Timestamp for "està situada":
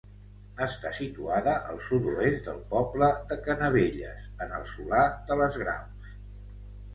0.65-1.51